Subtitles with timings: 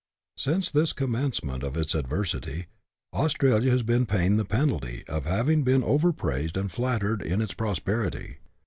[0.35, 2.65] Since this commencement of its adversity,
[3.13, 7.53] Australia has been paying the penalty of having been over praised and flattered in its
[7.53, 8.37] prosperity.